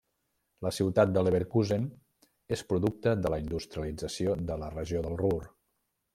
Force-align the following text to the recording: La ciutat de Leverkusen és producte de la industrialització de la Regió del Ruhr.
La 0.65 0.69
ciutat 0.77 1.11
de 1.17 1.21
Leverkusen 1.27 1.85
és 2.57 2.65
producte 2.73 3.15
de 3.27 3.33
la 3.35 3.41
industrialització 3.45 4.35
de 4.51 4.59
la 4.65 4.73
Regió 4.75 5.07
del 5.07 5.21
Ruhr. 5.25 5.41